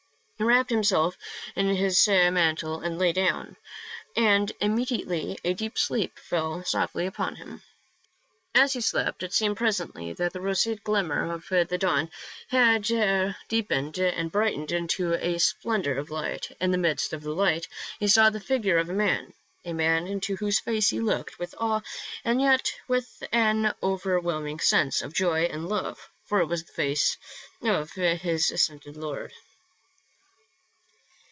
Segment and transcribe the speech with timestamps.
[0.37, 1.17] He wrapped himself
[1.55, 3.57] in his man tle and lay down,
[4.15, 7.61] and immediately a deep sleep fell softly upon him.
[8.55, 12.09] As he slept, it seemed presently that the roseate glimmer of the dawn
[12.49, 12.85] had
[13.49, 17.67] deepened and brightened into a splendor of light; in the midst of the light
[17.99, 21.53] he saw the figure of a man, a man into whose face he looked with
[21.59, 21.81] awe
[22.25, 26.73] and yet with an over whelming sense of joy and love, for it was the
[26.73, 27.15] face
[27.61, 29.31] of his ascended Lord.